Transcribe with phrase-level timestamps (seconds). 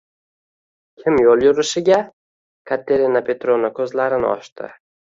[1.03, 2.01] Kim yoʻl yurishiga?–
[2.73, 4.77] Katerina Petrovna koʻzlarini ochdi.